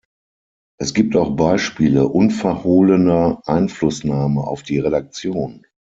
[0.79, 5.63] Es gibt auch Beispiele unverhohlener Einflussnahme auf die Redaktion.